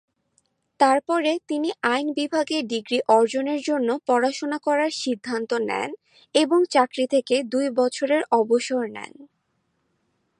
তারপরে 0.79 1.31
তিনি 1.47 1.69
আইন 1.83 2.07
বিভাগে 2.13 2.57
ডিগ্রি 2.63 2.99
অর্জনের 3.09 3.59
জন্য 3.61 3.89
পড়াশোনা 4.07 4.57
করার 4.59 4.91
সিদ্ধান্ত 5.01 5.51
নেন 5.69 5.89
এবং 6.35 6.59
চাকরি 6.69 7.05
থেকে 7.07 7.35
দুই 7.43 7.65
বছরের 7.79 8.21
অবসর 8.31 8.83
নেন। 8.89 9.13